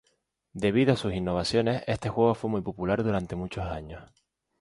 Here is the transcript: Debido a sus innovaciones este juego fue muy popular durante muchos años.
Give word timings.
Debido 0.55 0.93
a 0.93 0.97
sus 0.97 1.13
innovaciones 1.13 1.83
este 1.85 2.09
juego 2.09 2.33
fue 2.33 2.49
muy 2.49 2.61
popular 2.63 3.03
durante 3.03 3.35
muchos 3.35 3.65
años. 3.67 4.03